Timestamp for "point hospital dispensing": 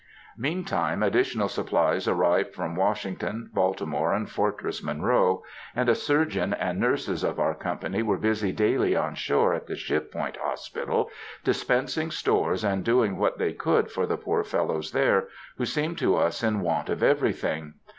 10.11-12.09